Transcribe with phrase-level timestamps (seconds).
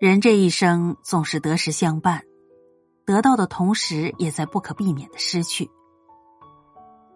[0.00, 2.22] 人这一生总是得失相伴，
[3.04, 5.68] 得到的同时，也在不可避免的失去。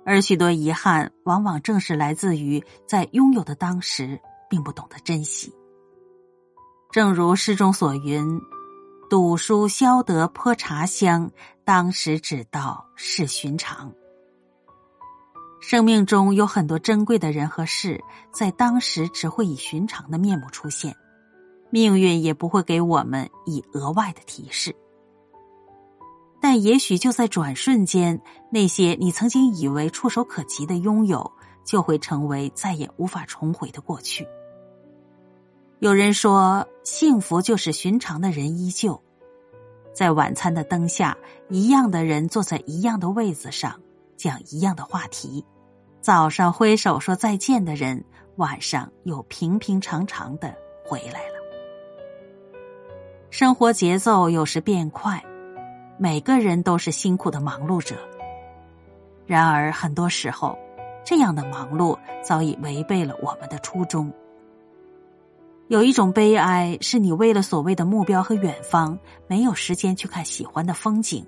[0.05, 5.55] 而许多遗憾，往往正是来自于在拥有的当时，并不懂得珍惜。
[6.91, 8.41] 正如诗中所云
[9.09, 11.31] ：“赌书消得泼茶香，
[11.65, 13.93] 当时只道是寻常。”
[15.63, 18.03] 生命中有很多珍贵的人和事，
[18.33, 20.97] 在当时只会以寻常的面目出现，
[21.73, 24.77] 命运也不会给我们以额外的提示。
[26.39, 28.21] 但也许就在转瞬间，
[28.51, 31.33] 那些你曾经以为触手可及的拥有，
[31.65, 34.29] 就会成为再也无法重回的过去。
[35.79, 39.01] 有人说，幸福就是寻常的人依旧，
[39.95, 41.17] 在晚餐的灯下，
[41.49, 43.81] 一样的人坐在一样的位子上，
[44.17, 45.45] 讲一样的话题。
[46.01, 48.05] 早上挥手说再见的人，
[48.37, 51.42] 晚上又平平常常的回来了。
[53.33, 55.25] 生活节奏有时变快，
[55.97, 57.97] 每个人都是辛苦的忙碌者。
[59.25, 60.55] 然而很多时候，
[61.03, 64.13] 这样的忙碌早已违背了我们的初衷。
[65.69, 71.27] 有一种悲哀，是你为了所谓的目标和远方，没有时间去看喜欢的风景。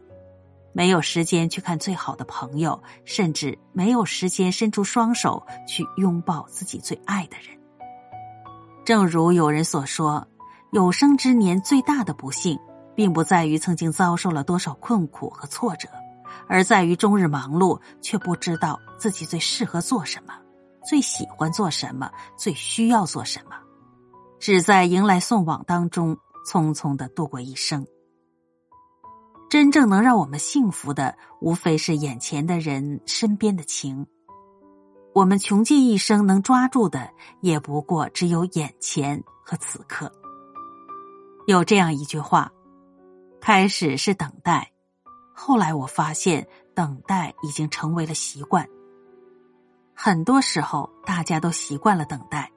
[0.75, 7.59] 没有时间去看最好的朋友，甚至没有时间伸出双手去拥抱自己最爱的人。
[8.85, 10.29] 正如有人所说，
[10.75, 12.59] 有生之年最大的不幸，
[12.97, 15.89] 并不在于曾经遭受了多少困苦和挫折，
[16.49, 20.35] 而在于终日忙碌却不知道自己最适合做什么，
[20.85, 23.55] 最喜欢做什么，最需要做什么，
[24.41, 27.87] 只在迎来送往当中匆匆的度过一生。
[29.49, 34.05] 真正能让我们幸福的，无非是眼前的人、身边的情。
[35.15, 37.11] 我们穷尽一生能抓住的，
[37.43, 40.11] 也不过只有眼前和此刻。
[41.47, 42.51] 有这样一句话：
[43.41, 44.73] 开始是等待，
[45.35, 48.67] 后来我发现等待已经成为了习惯。
[49.95, 52.51] 很多时候，大家都习惯了等待，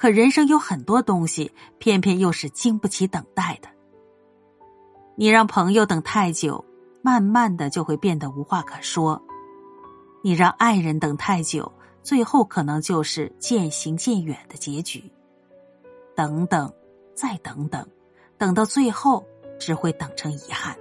[0.00, 3.68] 可人生有很多东西，偏偏又是经不起等待的。
[5.14, 6.64] 你让朋友等太久，
[7.02, 9.22] 慢慢的就会变得无话可说；
[10.24, 11.70] 你让爱人等太久，
[12.02, 15.08] 最后可能就是渐行渐远的结局。
[16.16, 16.72] 等等，
[17.14, 17.88] 再等等，
[18.38, 19.24] 等到最后
[19.58, 20.76] 只会等成遗憾。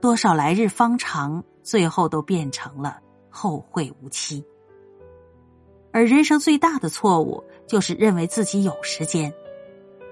[0.00, 3.00] 多少来日方长，最后都变成了
[3.30, 4.44] 后会无期。
[5.92, 9.32] 而人生最大的错误，就是认为自己有时间。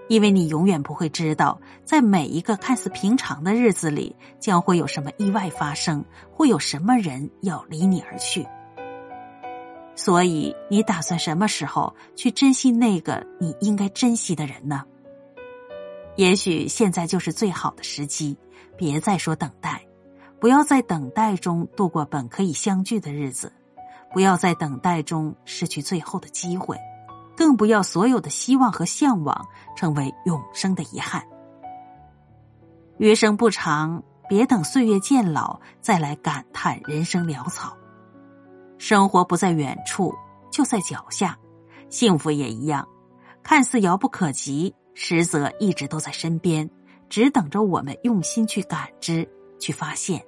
[0.09, 8.47] 因为你永远不会知道，在每一个看似平常的日子里，将会有什么意外发生，会有什么人要离你而去。
[9.95, 14.85] 所以，你打算什么时候去珍惜那个你应该珍惜的人呢？
[16.17, 18.37] 也许现在就是最好的时机，
[18.77, 19.87] 别再说等待，
[20.41, 23.53] 不要在等待中度过本可以相聚的日子，
[24.13, 26.77] 不要在等待中失去最后的机会。
[27.35, 31.25] 更不要所有的希望和向往成为永生的遗憾。
[32.99, 37.75] 余生不长，别等岁月渐老再来感叹人生潦草。
[38.77, 40.15] 生活不在远处，
[40.51, 41.35] 就在脚下；
[41.89, 42.87] 幸福也一样，
[43.43, 46.69] 看似遥不可及，实则一直都在身边，
[47.09, 50.23] 只等着我们用心去感知、去发现。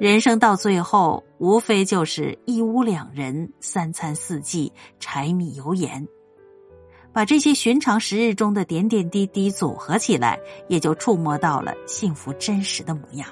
[0.00, 6.06] 人生到最后，无非就是一屋两人，三餐四季，柴米油盐。
[7.12, 13.28] 把这些寻常时日中的点点滴滴组合起来，也就触摸到了幸福真实的模样。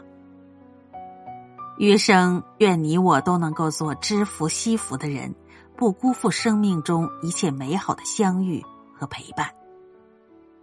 [1.78, 5.34] 余生，愿你我都能够做知福惜福的人，
[5.76, 8.62] 不辜负生命中一切美好的相遇
[8.94, 9.50] 和陪伴。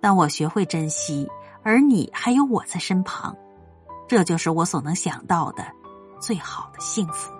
[0.01, 1.29] 当我学会珍惜，
[1.63, 3.35] 而你还有我在身旁，
[4.07, 5.63] 这就是我所能想到的。
[6.19, 7.31] 最好的幸福。